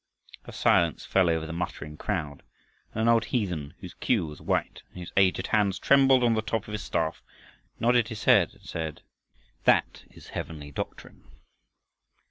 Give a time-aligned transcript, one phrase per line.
[0.45, 2.41] A silence fell over the muttering crowd,
[2.91, 6.41] and an old heathen whose cue was white and whose aged hands trembled on the
[6.41, 7.21] top of his staff,
[7.79, 9.03] nodded his head and said,
[9.65, 11.29] "That is heavenly doctrine."